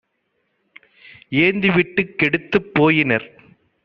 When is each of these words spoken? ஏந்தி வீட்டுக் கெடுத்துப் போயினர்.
ஏந்தி 1.39 1.69
வீட்டுக் 1.69 2.17
கெடுத்துப் 2.17 2.71
போயினர். 2.73 3.27